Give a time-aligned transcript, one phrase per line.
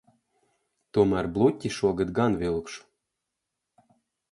[0.97, 2.83] Tomēr bluķi šogad gan vilkšu.